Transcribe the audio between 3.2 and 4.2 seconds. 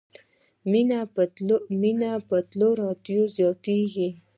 زیاتیږي.